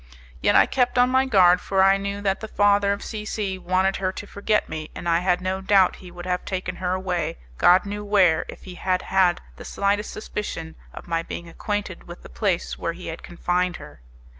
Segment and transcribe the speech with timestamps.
[0.41, 3.59] Yet I kept on my guard, for I knew that the father of C C
[3.59, 6.93] wanted her to forget me, and I had no doubt he would have taken her
[6.95, 12.07] away, God knew where if he had had the slightest suspicion of my being acquainted
[12.07, 14.01] with the place where he had confined her.